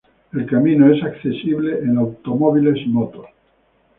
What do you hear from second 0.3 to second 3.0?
El camino es accesible en automóviles y